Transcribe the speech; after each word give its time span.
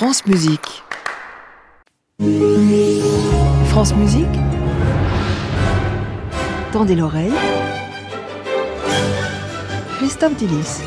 France 0.00 0.24
Musique. 0.24 0.82
France 3.66 3.94
Musique. 3.96 4.26
Tendez 6.72 6.94
l'oreille. 6.94 7.34
Christophe 9.98 10.36
Dillis. 10.36 10.80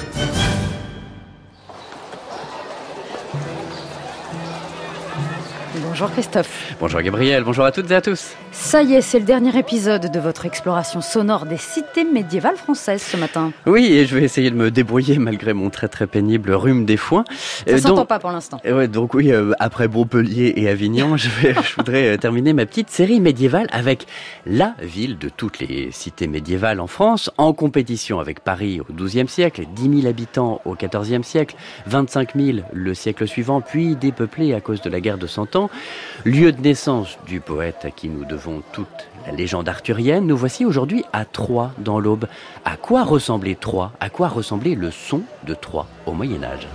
Bonjour 5.76 6.10
Christophe. 6.10 6.74
Bonjour 6.80 7.02
Gabriel, 7.02 7.44
bonjour 7.44 7.66
à 7.66 7.72
toutes 7.72 7.92
et 7.92 7.96
à 7.96 8.02
tous. 8.02 8.36
Ça 8.54 8.84
y 8.84 8.94
est, 8.94 9.02
c'est 9.02 9.18
le 9.18 9.26
dernier 9.26 9.58
épisode 9.58 10.12
de 10.12 10.20
votre 10.20 10.46
exploration 10.46 11.02
sonore 11.02 11.48
des 11.48 11.58
cités 11.58 12.04
médiévales 12.06 12.56
françaises 12.56 13.02
ce 13.02 13.18
matin. 13.18 13.52
Oui, 13.66 13.86
et 13.88 14.06
je 14.06 14.16
vais 14.16 14.24
essayer 14.24 14.52
de 14.52 14.56
me 14.56 14.70
débrouiller 14.70 15.18
malgré 15.18 15.54
mon 15.54 15.72
très 15.72 15.88
très 15.88 16.06
pénible 16.06 16.52
rhume 16.52 16.86
des 16.86 16.96
foins. 16.96 17.24
Ça 17.68 17.80
s'entend 17.80 18.06
pas 18.06 18.20
pour 18.20 18.30
l'instant. 18.30 18.62
Ouais, 18.64 18.88
donc 18.88 19.16
oui, 19.16 19.32
euh, 19.32 19.54
après 19.58 19.88
Montpellier 19.88 20.54
et 20.56 20.70
Avignon, 20.70 21.18
je, 21.18 21.30
vais, 21.30 21.56
je 21.56 21.76
voudrais 21.76 22.10
euh, 22.10 22.18
terminer 22.18 22.54
ma 22.54 22.68
petite 22.68 22.92
série 22.92 23.20
médiévale 23.20 23.68
avec 23.72 24.06
la 24.46 24.76
ville 24.84 25.18
de 25.18 25.30
toutes 25.30 25.58
les 25.58 25.90
cités 25.92 26.28
médiévales 26.28 26.80
en 26.80 26.88
France, 26.88 27.32
en 27.40 27.54
compétition 27.54 28.20
avec 28.20 28.40
Paris 28.40 28.82
au 28.82 28.94
XIIe 28.94 29.28
siècle, 29.28 29.64
10 29.76 30.02
000 30.02 30.08
habitants 30.08 30.62
au 30.66 30.76
XIVe 30.76 31.24
siècle, 31.24 31.56
25 31.88 32.36
000 32.36 32.58
le 32.72 32.94
siècle 32.94 33.28
suivant, 33.28 33.62
puis 33.62 33.96
dépeuplée 33.96 34.54
à 34.54 34.62
cause 34.62 34.82
de 34.82 34.92
la 34.92 35.02
guerre 35.02 35.18
de 35.18 35.28
Cent 35.28 35.56
Ans. 35.56 35.72
Lieu 36.24 36.52
de 36.52 36.62
naissance 36.62 37.18
du 37.26 37.40
poète 37.40 37.84
à 37.84 37.90
qui 37.90 38.10
nous 38.10 38.26
devons 38.26 38.43
toute 38.72 39.10
la 39.26 39.32
légende 39.32 39.70
arthurienne, 39.70 40.28
nous 40.28 40.38
voici 40.38 40.66
aujourd'hui 40.66 41.04
à 41.14 41.26
Troyes 41.26 41.72
dans 41.78 42.00
l'Aube. 42.00 42.26
À 42.66 42.78
quoi 42.78 43.04
ressemblait 43.04 43.56
Troyes 43.56 43.94
À 44.00 44.10
quoi 44.10 44.28
ressemblait 44.28 44.76
le 44.76 44.92
son 44.92 45.22
de 45.48 45.54
Troyes 45.54 45.88
au 46.06 46.14
Moyen 46.14 46.44
Âge? 46.44 46.68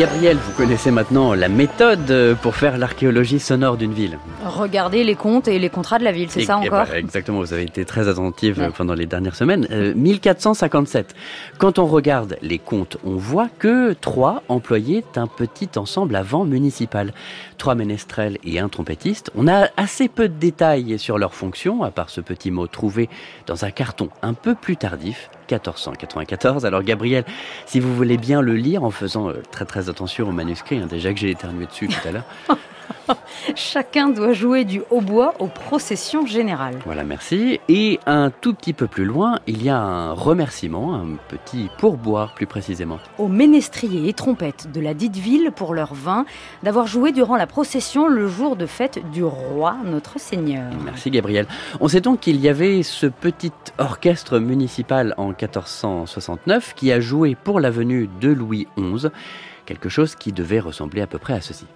Gabriel, 0.00 0.38
vous 0.38 0.52
connaissez 0.52 0.90
maintenant 0.90 1.34
la 1.34 1.50
méthode 1.50 2.34
pour 2.40 2.56
faire 2.56 2.78
l'archéologie 2.78 3.38
sonore 3.38 3.76
d'une 3.76 3.92
ville. 3.92 4.18
Regardez 4.42 5.04
les 5.04 5.14
comptes 5.14 5.46
et 5.46 5.58
les 5.58 5.68
contrats 5.68 5.98
de 5.98 6.04
la 6.04 6.12
ville, 6.12 6.30
c'est 6.30 6.44
ça 6.44 6.56
encore 6.56 6.86
bah, 6.86 6.96
Exactement, 6.98 7.40
vous 7.40 7.52
avez 7.52 7.64
été 7.64 7.84
très 7.84 8.08
attentive 8.08 8.58
ouais. 8.60 8.70
pendant 8.74 8.94
les 8.94 9.04
dernières 9.04 9.36
semaines. 9.36 9.68
Euh, 9.70 9.92
1457. 9.94 11.14
Quand 11.58 11.78
on 11.78 11.84
regarde 11.84 12.38
les 12.40 12.58
comptes, 12.58 12.96
on 13.04 13.16
voit 13.16 13.50
que 13.58 13.92
Troyes 13.92 14.42
employait 14.48 15.04
un 15.16 15.26
petit 15.26 15.68
ensemble 15.76 16.16
à 16.16 16.22
vent 16.22 16.46
municipal. 16.46 17.12
Trois 17.58 17.74
ménestrels 17.74 18.38
et 18.42 18.58
un 18.58 18.70
trompettiste. 18.70 19.30
On 19.34 19.48
a 19.48 19.68
assez 19.76 20.08
peu 20.08 20.30
de 20.30 20.34
détails 20.38 20.98
sur 20.98 21.18
leurs 21.18 21.34
fonctions, 21.34 21.82
à 21.82 21.90
part 21.90 22.08
ce 22.08 22.22
petit 22.22 22.50
mot 22.50 22.66
trouvé 22.68 23.10
dans 23.46 23.66
un 23.66 23.70
carton 23.70 24.08
un 24.22 24.32
peu 24.32 24.54
plus 24.54 24.78
tardif, 24.78 25.28
1494. 25.50 26.66
Alors 26.66 26.82
Gabriel, 26.82 27.24
si 27.66 27.80
vous 27.80 27.94
voulez 27.94 28.16
bien 28.16 28.40
le 28.40 28.54
lire 28.54 28.84
en 28.84 28.90
faisant 28.90 29.30
euh, 29.30 29.42
très 29.50 29.64
très 29.64 29.88
attention 29.88 30.28
au 30.28 30.32
manuscrit, 30.32 30.78
hein, 30.78 30.86
déjà 30.88 31.12
que 31.12 31.20
j'ai 31.20 31.30
éternué 31.30 31.66
dessus 31.66 31.88
tout 31.88 32.08
à 32.08 32.12
l'heure. 32.12 32.24
Chacun 33.54 34.08
doit 34.08 34.32
jouer 34.32 34.64
du 34.64 34.82
hautbois 34.90 35.34
aux 35.38 35.46
processions 35.46 36.26
générales. 36.26 36.78
Voilà, 36.84 37.04
merci. 37.04 37.60
Et 37.68 38.00
un 38.06 38.30
tout 38.30 38.54
petit 38.54 38.72
peu 38.72 38.86
plus 38.86 39.04
loin, 39.04 39.40
il 39.46 39.62
y 39.62 39.68
a 39.68 39.78
un 39.78 40.12
remerciement, 40.12 40.94
un 40.94 41.16
petit 41.28 41.70
pourboire 41.78 42.34
plus 42.34 42.46
précisément. 42.46 42.98
Aux 43.18 43.28
ménestriers 43.28 44.08
et 44.08 44.12
trompettes 44.12 44.70
de 44.72 44.80
la 44.80 44.94
dite 44.94 45.16
ville 45.16 45.50
pour 45.54 45.74
leur 45.74 45.94
vin, 45.94 46.24
d'avoir 46.62 46.86
joué 46.86 47.12
durant 47.12 47.36
la 47.36 47.46
procession 47.46 48.08
le 48.08 48.28
jour 48.28 48.56
de 48.56 48.66
fête 48.66 49.00
du 49.12 49.24
roi, 49.24 49.76
notre 49.84 50.18
Seigneur. 50.18 50.70
Merci 50.84 51.10
Gabriel. 51.10 51.46
On 51.80 51.88
sait 51.88 52.00
donc 52.00 52.20
qu'il 52.20 52.40
y 52.40 52.48
avait 52.48 52.82
ce 52.82 53.06
petit 53.06 53.52
orchestre 53.78 54.38
municipal 54.38 55.14
en 55.16 55.28
1469 55.28 56.74
qui 56.74 56.92
a 56.92 57.00
joué 57.00 57.34
pour 57.34 57.60
la 57.60 57.70
venue 57.70 58.08
de 58.20 58.28
Louis 58.28 58.66
XI, 58.78 59.08
quelque 59.66 59.88
chose 59.88 60.14
qui 60.14 60.32
devait 60.32 60.60
ressembler 60.60 61.02
à 61.02 61.06
peu 61.06 61.18
près 61.18 61.34
à 61.34 61.40
ceci. 61.40 61.66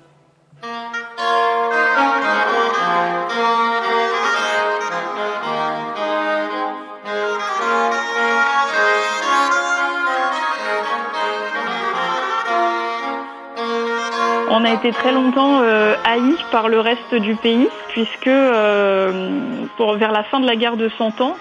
On 14.51 14.65
a 14.65 14.73
été 14.73 14.93
très 14.93 15.13
longtemps 15.13 15.61
euh, 15.63 15.95
haïs 16.05 16.37
par 16.53 16.69
le 16.69 16.81
reste 16.81 17.15
du 17.15 17.35
pays, 17.35 17.69
puisque 17.89 18.27
euh, 18.27 19.31
vers 19.97 20.13
la 20.13 20.23
fin 20.25 20.41
de 20.41 20.47
la 20.47 20.57
guerre 20.57 20.77
de 20.77 20.89
Cent 20.99 21.21
Ans, 21.21 21.37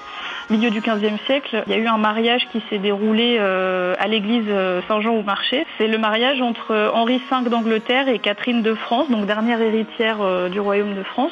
milieu 0.49 0.69
du 0.69 0.81
XVe 0.81 1.17
siècle, 1.25 1.63
il 1.67 1.73
y 1.73 1.75
a 1.75 1.79
eu 1.79 1.87
un 1.87 1.97
mariage 1.97 2.47
qui 2.51 2.61
s'est 2.69 2.77
déroulé 2.77 3.37
euh, 3.39 3.93
à 3.99 4.07
l'église 4.07 4.47
Saint-Jean 4.87 5.15
au 5.15 5.23
Marché. 5.23 5.65
C'est 5.77 5.87
le 5.87 5.97
mariage 5.97 6.41
entre 6.41 6.91
Henri 6.93 7.21
V 7.31 7.49
d'Angleterre 7.49 8.07
et 8.07 8.19
Catherine 8.19 8.61
de 8.61 8.73
France, 8.73 9.09
donc 9.09 9.25
dernière 9.25 9.61
héritière 9.61 10.17
euh, 10.21 10.49
du 10.49 10.59
royaume 10.59 10.95
de 10.95 11.03
France. 11.03 11.31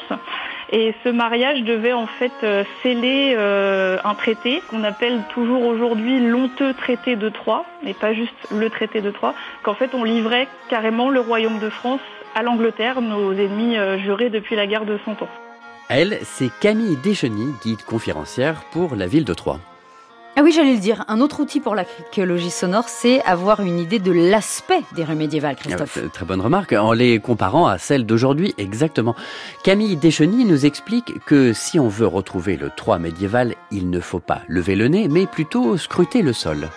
Et 0.74 0.94
ce 1.04 1.10
mariage 1.10 1.62
devait 1.64 1.92
en 1.92 2.06
fait 2.06 2.32
euh, 2.42 2.64
sceller 2.80 3.34
euh, 3.36 3.98
un 4.04 4.14
traité 4.14 4.62
qu'on 4.70 4.84
appelle 4.84 5.20
toujours 5.34 5.66
aujourd'hui 5.66 6.18
l'honteux 6.18 6.72
traité 6.72 7.14
de 7.14 7.28
Troyes, 7.28 7.66
et 7.86 7.92
pas 7.92 8.14
juste 8.14 8.34
le 8.50 8.70
traité 8.70 9.02
de 9.02 9.10
Troyes, 9.10 9.34
qu'en 9.62 9.74
fait 9.74 9.90
on 9.94 10.02
livrait 10.02 10.48
carrément 10.70 11.10
le 11.10 11.20
royaume 11.20 11.58
de 11.58 11.68
France 11.68 12.00
à 12.34 12.42
l'Angleterre, 12.42 13.02
nos 13.02 13.34
ennemis 13.34 13.76
euh, 13.76 13.98
jurés 13.98 14.30
depuis 14.30 14.56
la 14.56 14.66
guerre 14.66 14.86
de 14.86 14.98
Cent 15.04 15.22
Ans. 15.22 15.28
Elle, 15.90 16.18
c'est 16.22 16.50
Camille 16.60 16.96
Descheny, 17.04 17.52
guide 17.62 17.82
conférencière 17.82 18.62
pour 18.72 18.96
la 18.96 19.06
ville 19.06 19.26
de 19.26 19.34
Troyes. 19.34 19.60
Ah 20.34 20.40
oui, 20.42 20.50
j'allais 20.50 20.72
le 20.72 20.80
dire. 20.80 21.04
Un 21.08 21.20
autre 21.20 21.40
outil 21.40 21.60
pour 21.60 21.74
l'archéologie 21.74 22.50
sonore, 22.50 22.88
c'est 22.88 23.22
avoir 23.24 23.60
une 23.60 23.78
idée 23.78 23.98
de 23.98 24.12
l'aspect 24.12 24.80
des 24.96 25.04
rues 25.04 25.14
médiévales, 25.14 25.56
Christophe. 25.56 25.98
Ah, 26.02 26.08
très 26.08 26.24
bonne 26.24 26.40
remarque, 26.40 26.72
en 26.72 26.92
les 26.92 27.18
comparant 27.18 27.66
à 27.66 27.76
celles 27.76 28.06
d'aujourd'hui, 28.06 28.54
exactement. 28.56 29.14
Camille 29.62 29.96
Descheny 29.96 30.46
nous 30.46 30.64
explique 30.64 31.22
que 31.26 31.52
si 31.52 31.78
on 31.78 31.88
veut 31.88 32.06
retrouver 32.06 32.56
le 32.56 32.70
Troyes 32.70 32.98
médiéval, 32.98 33.54
il 33.70 33.90
ne 33.90 34.00
faut 34.00 34.20
pas 34.20 34.40
lever 34.48 34.74
le 34.74 34.88
nez, 34.88 35.06
mais 35.08 35.26
plutôt 35.26 35.76
scruter 35.76 36.22
le 36.22 36.32
sol. 36.32 36.68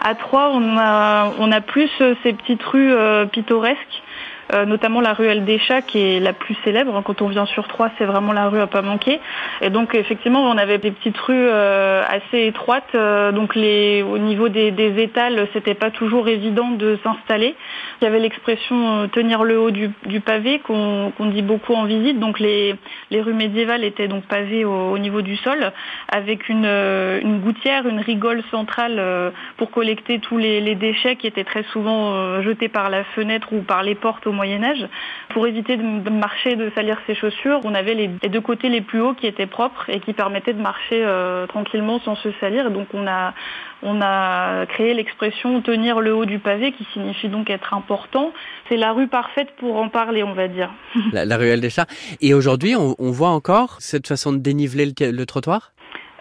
À 0.00 0.14
Troyes, 0.14 0.50
on 0.50 0.78
a, 0.78 1.32
on 1.40 1.50
a 1.50 1.60
plus 1.60 1.90
ces 2.22 2.32
petites 2.32 2.62
rues 2.62 2.92
euh, 2.92 3.26
pittoresques. 3.26 4.02
Euh, 4.52 4.64
notamment 4.64 5.00
la 5.00 5.12
ruelle 5.12 5.44
des 5.44 5.58
Chats 5.58 5.82
qui 5.82 5.98
est 5.98 6.20
la 6.20 6.32
plus 6.32 6.56
célèbre. 6.64 7.02
Quand 7.04 7.22
on 7.22 7.28
vient 7.28 7.46
sur 7.46 7.68
Troyes, 7.68 7.90
c'est 7.98 8.04
vraiment 8.04 8.32
la 8.32 8.48
rue 8.48 8.60
à 8.60 8.66
pas 8.66 8.82
manquer. 8.82 9.20
Et 9.60 9.70
donc 9.70 9.94
effectivement, 9.94 10.40
on 10.42 10.56
avait 10.56 10.78
des 10.78 10.90
petites 10.90 11.18
rues 11.18 11.34
euh, 11.34 12.02
assez 12.08 12.46
étroites. 12.46 12.94
Euh, 12.94 13.32
donc 13.32 13.54
au 13.56 14.18
niveau 14.18 14.48
des, 14.48 14.70
des 14.70 15.02
étals, 15.02 15.46
c'était 15.52 15.74
pas 15.74 15.90
toujours 15.90 16.28
évident 16.28 16.70
de 16.70 16.98
s'installer. 17.04 17.54
Il 18.00 18.04
y 18.04 18.06
avait 18.08 18.18
l'expression 18.18 19.08
tenir 19.08 19.44
le 19.44 19.60
haut 19.60 19.70
du, 19.70 19.90
pavé 20.20 20.58
qu'on 20.60 21.12
qu 21.16 21.26
dit 21.28 21.42
beaucoup 21.42 21.74
en 21.74 21.84
visite. 21.84 22.18
Donc 22.18 22.40
les, 22.40 22.74
rues 23.12 23.34
médiévales 23.34 23.84
étaient 23.84 24.08
donc 24.08 24.24
pavées 24.24 24.64
au, 24.64 24.92
au 24.92 24.98
niveau 24.98 25.22
du 25.22 25.36
sol, 25.36 25.72
avec 26.08 26.48
une, 26.48 27.40
gouttière, 27.42 27.86
une 27.86 28.00
rigole 28.00 28.42
centrale 28.50 29.32
pour 29.58 29.70
collecter 29.70 30.18
tous 30.18 30.38
les, 30.38 30.74
déchets 30.74 31.16
qui 31.16 31.26
étaient 31.26 31.44
très 31.44 31.64
souvent 31.64 32.40
jetés 32.42 32.68
par 32.68 32.90
la 32.90 33.04
fenêtre 33.04 33.52
ou 33.52 33.60
par 33.60 33.82
les 33.82 33.94
portes 33.94 34.26
Moyen 34.40 34.64
Âge. 34.64 34.88
Pour 35.34 35.46
éviter 35.46 35.76
de 35.76 36.08
marcher, 36.08 36.56
de 36.56 36.72
salir 36.74 36.96
ses 37.06 37.14
chaussures, 37.14 37.60
on 37.64 37.74
avait 37.74 37.92
les, 37.92 38.08
deux 38.08 38.40
côtés 38.40 38.70
les 38.70 38.80
plus 38.80 38.98
hauts 39.02 39.12
qui 39.12 39.26
étaient 39.26 39.44
propres 39.46 39.84
et 39.90 40.00
qui 40.00 40.14
permettaient 40.14 40.54
de 40.54 40.62
marcher 40.62 41.02
euh, 41.04 41.46
tranquillement 41.46 42.00
sans 42.00 42.16
se 42.16 42.30
salir. 42.40 42.70
Donc 42.70 42.86
on 42.94 43.06
a, 43.06 43.34
on 43.82 44.00
a 44.00 44.64
créé 44.64 44.94
l'expression 44.94 45.60
tenir 45.60 46.00
le 46.00 46.14
haut 46.14 46.24
du 46.24 46.38
pavé 46.38 46.72
qui 46.72 46.86
signifie 46.94 47.28
donc 47.28 47.50
être 47.50 47.74
important. 47.74 48.32
C'est 48.70 48.78
la 48.78 48.92
rue 48.92 49.08
parfaite 49.08 49.50
pour 49.58 49.76
en 49.76 49.90
parler, 49.90 50.22
on 50.22 50.32
va 50.32 50.48
dire. 50.48 50.70
La, 51.12 51.26
la 51.26 51.36
ruelle 51.36 51.60
des 51.60 51.70
chats. 51.70 51.86
Et 52.22 52.32
aujourd'hui, 52.32 52.76
on, 52.76 52.94
on, 52.98 53.10
voit 53.10 53.28
encore 53.28 53.76
cette 53.80 54.06
façon 54.06 54.32
de 54.32 54.38
déniveler 54.38 54.86
le, 54.86 55.10
le 55.10 55.26
trottoir? 55.26 55.72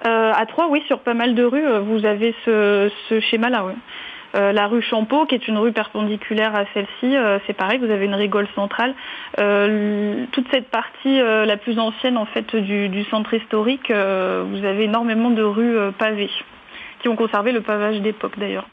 Euh, 0.06 0.34
À 0.34 0.46
Troyes, 0.46 0.68
oui, 0.70 0.82
sur 0.88 1.00
pas 1.00 1.14
mal 1.14 1.36
de 1.36 1.44
rues, 1.44 1.70
vous 1.90 2.06
avez 2.06 2.36
ce, 2.44 2.92
ce 3.08 3.20
schéma-là, 3.22 3.64
oui. 3.66 3.74
Euh, 4.36 4.52
la 4.52 4.68
rue 4.68 4.82
Champeau, 4.82 5.26
qui 5.26 5.36
est 5.36 5.48
une 5.48 5.58
rue 5.58 5.72
perpendiculaire 5.72 6.56
à 6.56 6.66
celle-ci, 6.74 7.16
euh, 7.16 7.40
c'est 7.48 7.54
pareil, 7.54 7.80
vous 7.80 7.92
avez 7.92 8.06
une 8.06 8.16
rigole 8.16 8.48
centrale. 8.56 8.94
Euh, 9.40 10.26
toute 10.32 10.46
cette 10.52 10.70
partie 10.70 11.20
la 11.20 11.58
plus 11.58 11.80
ancienne 11.80 12.18
en 12.18 12.26
fait 12.26 12.56
du, 12.56 13.04
centre 13.06 13.34
historique, 13.34 13.90
vous 13.90 14.66
avez 14.66 14.84
énormément 14.84 15.30
de 15.30 15.42
rues 15.42 15.78
pavées, 15.98 16.30
qui 17.02 17.08
ont 17.08 17.16
conservé 17.16 17.52
le 17.52 17.62
pavage 17.62 18.02
d'époque 18.02 18.38
d'ailleurs. 18.38 18.68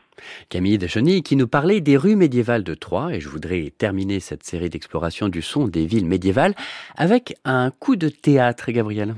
Camille 0.49 0.79
Descheny 0.79 1.23
qui 1.23 1.37
nous 1.37 1.49
parlait 1.49 1.81
des 1.81 1.97
rues 1.97 2.17
médiévales 2.17 2.65
de 2.65 2.75
Troyes 2.75 3.13
et 3.13 3.21
je 3.21 3.29
voudrais 3.29 3.73
terminer 3.77 4.21
cette 4.21 4.45
série 4.45 4.71
d'exploration 4.71 5.29
du 5.29 5.43
son 5.43 5.69
des 5.69 5.87
villes 5.87 6.07
médiévales 6.07 6.55
avec 6.97 7.35
un 7.45 7.71
coup 7.71 7.97
de 7.97 8.09
théâtre, 8.09 8.71
Gabriel. 8.71 9.15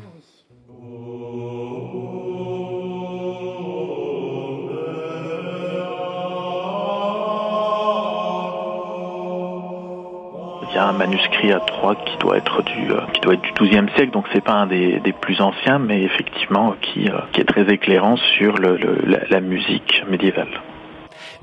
Tiens, 10.78 10.90
un 10.90 10.92
manuscrit 10.92 11.50
à 11.50 11.58
Troyes 11.58 11.96
qui 12.06 12.16
doit 12.18 12.36
être 12.36 12.62
du 12.62 12.88
qui 13.12 13.20
du 13.20 13.68
XIIe 13.68 13.88
siècle, 13.96 14.12
donc 14.12 14.26
c'est 14.32 14.44
pas 14.44 14.52
un 14.52 14.68
des, 14.68 15.00
plus 15.20 15.40
anciens, 15.40 15.80
mais 15.80 16.02
effectivement 16.04 16.76
qui 16.80 17.10
qui 17.32 17.40
est 17.40 17.44
très 17.44 17.68
éclairant 17.72 18.16
sur 18.16 18.54
la 18.58 19.40
musique 19.40 20.04
médiévale. 20.08 20.60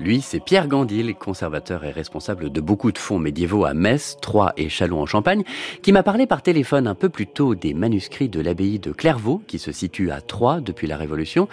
Lui, 0.00 0.22
c'est 0.22 0.40
Pierre 0.40 0.68
Gandil, 0.68 1.14
conservateur 1.16 1.84
et 1.84 1.90
responsable 1.90 2.50
de 2.50 2.60
beaucoup 2.62 2.92
de 2.92 2.98
fonds 2.98 3.18
médiévaux 3.18 3.66
à 3.66 3.74
Metz, 3.74 4.16
Troyes 4.22 4.54
et 4.56 4.70
Châlons-en-Champagne, 4.70 5.42
qui 5.82 5.92
m'a 5.92 6.02
parlé 6.02 6.26
par 6.26 6.40
téléphone 6.40 6.86
un 6.86 6.94
peu 6.94 7.10
plus 7.10 7.26
tôt 7.26 7.54
des 7.54 7.74
manuscrits 7.74 8.30
de 8.30 8.40
l'abbaye 8.40 8.78
de 8.78 8.92
Clairvaux, 8.92 9.42
qui 9.46 9.58
se 9.58 9.70
situe 9.70 10.12
à 10.12 10.22
Troyes 10.22 10.62
depuis 10.62 10.86
la 10.86 10.96
Révolution. 10.96 11.46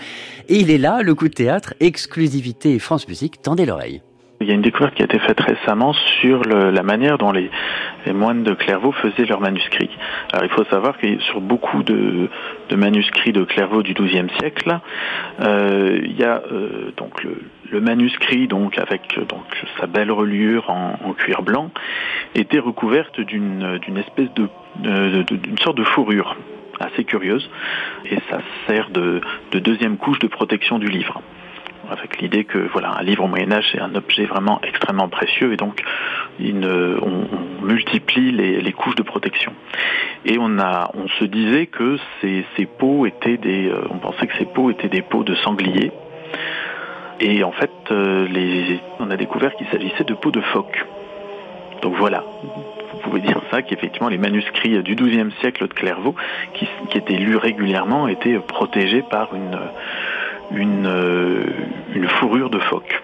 Et 0.48 0.56
il 0.56 0.72
est 0.72 0.78
là, 0.78 1.02
le 1.02 1.16
coup 1.16 1.28
de 1.28 1.34
théâtre, 1.34 1.74
exclusivité 1.82 2.80
France 2.80 3.10
Musique, 3.10 3.42
tendez 3.42 3.66
l'oreille. 3.66 4.02
Il 4.42 4.48
y 4.48 4.52
a 4.52 4.56
une 4.56 4.62
découverte 4.62 4.96
qui 4.96 5.02
a 5.02 5.06
été 5.06 5.20
faite 5.20 5.40
récemment 5.40 5.94
sur 5.94 6.44
la 6.44 6.84
manière 6.84 7.18
dont 7.18 7.32
les, 7.32 7.50
moines 8.14 8.44
de 8.44 8.54
Clairvaux 8.54 8.92
faisaient 8.92 9.26
leurs 9.26 9.40
manuscrits. 9.40 9.90
Alors 10.34 10.44
il 10.44 10.52
faut 10.52 10.66
savoir 10.66 10.98
que 10.98 11.20
sur 11.20 11.40
beaucoup 11.40 11.82
de, 11.84 12.30
manuscrits 12.76 13.32
de 13.32 13.46
Clairvaux 13.46 13.84
du 13.84 13.94
XIIe 13.94 14.28
siècle, 14.40 14.80
euh, 15.40 16.02
il 16.04 16.18
y 16.20 16.24
a 16.24 16.42
euh, 16.52 16.92
donc 16.98 17.24
le, 17.24 17.80
manuscrit 17.80 18.48
donc 18.48 18.78
avec 18.78 19.18
donc 19.28 19.46
sa 19.80 19.88
belle 19.88 20.12
reliure 20.12 20.70
en, 20.70 21.14
cuir 21.14 21.42
blanc 21.42 21.72
était 22.36 22.60
recouverte 22.60 23.20
d'une 23.20 23.80
espèce 23.98 24.32
de 24.36 24.48
d'une 24.80 25.58
sorte 25.60 25.78
de 25.78 25.84
fourrure 25.84 26.36
assez 26.80 27.04
curieuse 27.04 27.50
et 28.06 28.18
ça 28.30 28.42
sert 28.68 28.90
de 28.92 29.22
deuxième 29.52 29.98
couche 29.98 30.20
de 30.20 30.28
protection 30.28 30.78
du 30.78 30.88
livre 30.88 31.22
avec 31.94 32.20
l'idée 32.22 32.44
que 32.44 32.58
voilà 32.74 32.92
un 33.00 33.04
livre 33.04 33.24
au 33.24 33.28
Moyen 33.28 33.52
Âge 33.52 33.70
c'est 33.72 33.80
un 33.80 33.96
objet 33.96 34.26
vraiment 34.26 34.60
extrêmement 34.64 35.08
précieux 35.08 35.54
et 35.54 35.58
donc 35.58 35.84
on, 36.40 37.66
multiplie 37.66 38.32
les, 38.32 38.74
couches 38.74 38.96
de 38.96 39.04
protection. 39.04 39.54
Et 40.26 40.38
on 40.40 40.60
a, 40.60 40.92
on 40.96 41.08
se 41.08 41.26
disait 41.26 41.68
que 41.68 41.98
ces, 42.22 42.66
peaux 42.66 43.06
étaient 43.06 43.38
des, 43.38 43.70
euh, 43.70 43.88
on 43.90 43.98
pensait 43.98 44.28
que 44.28 44.38
ces 44.38 44.46
peaux 44.46 44.70
étaient 44.70 44.90
des 44.90 45.02
peaux 45.02 45.24
de 45.24 45.36
sanglier. 45.36 45.92
Et 47.20 47.44
en 47.44 47.52
fait, 47.52 47.72
euh, 47.92 48.28
les, 48.28 48.80
on 49.00 49.10
a 49.12 49.18
découvert 49.18 49.56
qu'il 49.56 49.68
s'agissait 49.68 50.04
de 50.04 50.14
peaux 50.14 50.32
de 50.32 50.42
phoque. 50.42 50.86
Donc 51.82 51.96
voilà, 51.96 52.24
vous 52.94 53.00
pouvez 53.02 53.20
dire 53.20 53.42
ça, 53.52 53.62
qu'effectivement 53.62 54.08
les 54.08 54.18
manuscrits 54.18 54.82
du 54.84 54.96
XIIe 54.96 55.32
siècle 55.42 55.68
de 55.68 55.74
Clairvaux, 55.74 56.16
qui 56.54 56.98
étaient 56.98 57.18
lus 57.18 57.36
régulièrement, 57.36 58.08
étaient 58.08 58.40
protégés 58.40 59.04
par 59.10 59.34
une 59.36 59.58
une, 60.52 60.86
euh, 60.86 61.46
une 61.94 62.08
fourrure 62.08 62.50
de 62.50 62.60
phoque. 62.60 63.02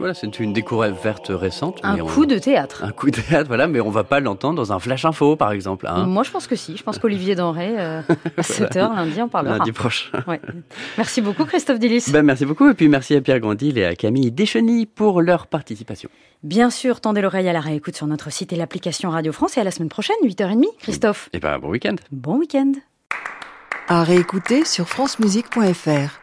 Voilà, 0.00 0.14
c'est 0.14 0.40
une 0.40 0.54
découverte 0.54 1.26
récente. 1.28 1.80
Un 1.82 1.98
coup 1.98 2.22
on... 2.22 2.26
de 2.26 2.38
théâtre. 2.38 2.84
Un 2.84 2.90
coup 2.90 3.10
de 3.10 3.20
théâtre, 3.20 3.48
voilà, 3.48 3.66
mais 3.66 3.80
on 3.80 3.90
va 3.90 4.02
pas 4.02 4.20
l'entendre 4.20 4.54
dans 4.54 4.72
un 4.72 4.78
flash 4.78 5.04
info, 5.04 5.36
par 5.36 5.52
exemple. 5.52 5.86
Hein. 5.86 6.06
Moi, 6.06 6.22
je 6.22 6.30
pense 6.30 6.46
que 6.46 6.56
si. 6.56 6.74
Je 6.74 6.82
pense 6.82 6.98
qu'Olivier 6.98 7.34
Denré, 7.34 7.74
euh, 7.78 8.00
à 8.38 8.40
7h, 8.40 8.94
lundi, 8.94 9.20
on 9.20 9.28
parlera. 9.28 9.58
Lundi 9.58 9.72
prochain. 9.72 10.08
Ouais. 10.26 10.40
Merci 10.96 11.20
beaucoup, 11.20 11.44
Christophe 11.44 11.78
Dillis. 11.78 12.06
Ben, 12.08 12.22
merci 12.22 12.46
beaucoup. 12.46 12.70
Et 12.70 12.74
puis, 12.74 12.88
merci 12.88 13.14
à 13.14 13.20
Pierre 13.20 13.40
Grandil 13.40 13.76
et 13.76 13.84
à 13.84 13.94
Camille 13.94 14.32
Descheny 14.32 14.86
pour 14.86 15.20
leur 15.20 15.48
participation. 15.48 16.08
Bien 16.42 16.70
sûr, 16.70 17.02
tendez 17.02 17.20
l'oreille 17.20 17.50
à 17.50 17.52
la 17.52 17.60
réécoute 17.60 17.94
sur 17.94 18.06
notre 18.06 18.32
site 18.32 18.54
et 18.54 18.56
l'application 18.56 19.10
Radio 19.10 19.32
France. 19.32 19.58
Et 19.58 19.60
à 19.60 19.64
la 19.64 19.70
semaine 19.70 19.90
prochaine, 19.90 20.16
8h30, 20.24 20.64
Christophe. 20.78 21.28
Et 21.34 21.40
ben, 21.40 21.58
bon 21.58 21.68
week-end. 21.68 21.96
Bon 22.10 22.38
week-end. 22.38 22.72
À 23.88 24.02
réécouter 24.02 24.64
sur 24.64 24.88
francemusique.fr. 24.88 26.19